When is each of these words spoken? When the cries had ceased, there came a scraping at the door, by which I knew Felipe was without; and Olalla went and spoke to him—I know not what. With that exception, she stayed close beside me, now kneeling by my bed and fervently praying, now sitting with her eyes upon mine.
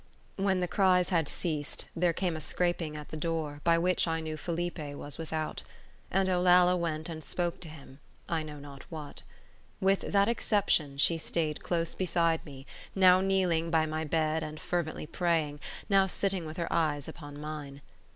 When 0.35 0.61
the 0.61 0.67
cries 0.67 1.09
had 1.09 1.27
ceased, 1.29 1.85
there 1.95 2.11
came 2.11 2.35
a 2.35 2.39
scraping 2.39 2.97
at 2.97 3.09
the 3.09 3.15
door, 3.17 3.61
by 3.63 3.77
which 3.77 4.07
I 4.07 4.19
knew 4.19 4.35
Felipe 4.35 4.79
was 4.79 5.19
without; 5.19 5.61
and 6.09 6.27
Olalla 6.27 6.75
went 6.75 7.07
and 7.07 7.23
spoke 7.23 7.59
to 7.59 7.69
him—I 7.69 8.41
know 8.41 8.57
not 8.57 8.81
what. 8.89 9.21
With 9.79 9.99
that 10.11 10.27
exception, 10.27 10.97
she 10.97 11.19
stayed 11.19 11.61
close 11.61 11.93
beside 11.93 12.43
me, 12.47 12.65
now 12.95 13.21
kneeling 13.21 13.69
by 13.69 13.85
my 13.85 14.03
bed 14.03 14.41
and 14.41 14.59
fervently 14.59 15.05
praying, 15.05 15.59
now 15.87 16.07
sitting 16.07 16.47
with 16.47 16.57
her 16.57 16.73
eyes 16.73 17.07
upon 17.07 17.39
mine. 17.39 17.83